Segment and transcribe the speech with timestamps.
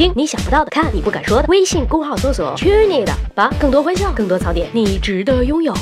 [0.00, 1.48] 听你想不到的，看你不敢说的。
[1.48, 5.74] 微信公号搜索“去你的吧”，更多欢笑，更多槽点，你值得拥有。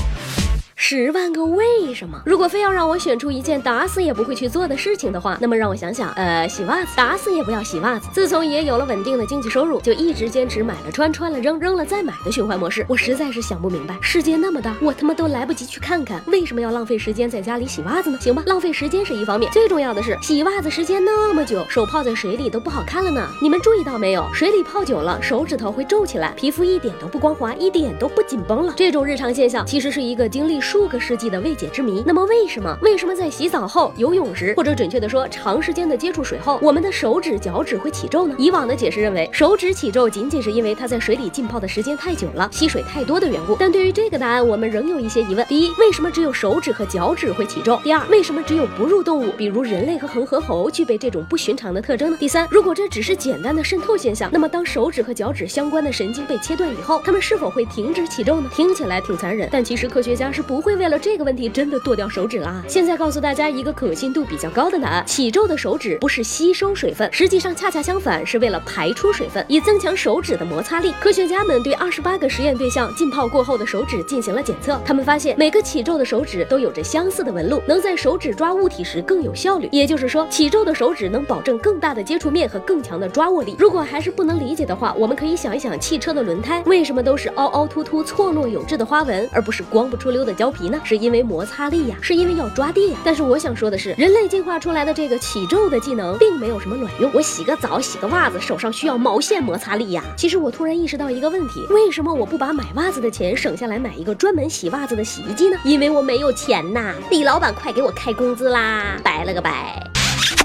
[0.80, 2.22] 十万个为什么？
[2.24, 8.08] 如果非要让我选出一件打死也不会去做的事情的话，那么让我想想，呃，洗袜子，打死也不要洗袜子。
[8.12, 12.86] 自从爷有了稳定的经济收入，就一直坚持买了穿，穿了扔，扔了再买的循环模式。
[12.88, 18.18] 我实在是想不明白，世界那么大，我他妈都来不及去看看，为什么要浪费时间在家里洗袜子呢？
[18.20, 23.28] 行吧，浪费时间是一方面，最重要的是洗袜子时间那么久，手泡在水里都不好看了呢。
[23.42, 24.24] 你们注意到没有？
[24.32, 28.72] 水里泡久了，手指头会皱起来，皮肤一点都不光滑，一点都不紧绷了。
[28.76, 31.38] 这种日常现象其实是一个经历数个世纪的。
[31.38, 32.02] 未解之谜。
[32.04, 32.76] 那么为什么？
[32.82, 38.34] 为什么在洗澡后、游泳时，或者准确的说，长时间的接触水后，我们的手指、脚趾会起皱呢？
[38.36, 43.56] 以往的解释认为，手指起皱仅仅是因为它在水里浸泡的时间太久了，吸水太多的缘故。
[43.58, 45.46] 但对于这个答案，我们仍有一些疑问。
[45.46, 47.80] 第一，为什么只有手指和脚趾会起皱？
[47.84, 52.16] 第二，为什么只有哺乳动物，比如人类和恒河猴，具备这种不寻常的特征呢？
[52.18, 58.50] 第三，如果这只是简单的渗透现象，那么当手指和脚趾相关的神经被切断以后，它们是否会停止起皱呢？
[58.54, 61.48] 听起来挺残忍，但其实科学家是不不会为了这个问题。
[61.48, 62.60] 真的剁掉手指啦！
[62.66, 70.92] 现在告诉大家一个可信度比较高的答案：起皱的手指不是吸收水分，实际上恰恰相反，是为了排出水分，以增强手指的摩擦力。
[71.00, 79.68] 科学家们对二十八个实验对象浸泡过后的手指进行了检测，他们发现每个起皱的手指都有着相似的纹路，能在手指抓物体时更有效率。
[79.70, 83.54] 也就是说，起皱的手指能保证更大的接触面和更强的抓握力。
[83.60, 90.80] 如果还是不能理解的话，我们可以想一想汽车的轮胎为什么都是凹凹凸凸、错落有致的花纹，而不是光不出溜的胶胶皮呢？
[90.82, 92.96] 是因为摩擦力呀，是因为要抓地呀。
[93.04, 97.10] 但是我想说的是，人类进化出来的这个起皱的技能并没有什么卵用。
[97.12, 100.02] 我洗个澡、洗个袜子，手上需要毛线摩擦力呀。
[100.16, 105.58] 其实我突然意识到一个问题，为什么我不把买袜子的钱省下来买一个专门洗袜子的洗衣机呢？
[105.64, 106.94] 因为我没有钱呐。
[107.10, 108.96] 李老板，快给我开工资啦！
[109.04, 109.86] 拜了个拜，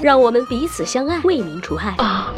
[0.02, 2.34] 让我们彼此相爱，为民除害啊。